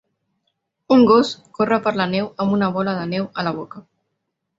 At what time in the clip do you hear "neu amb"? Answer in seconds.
2.13-2.55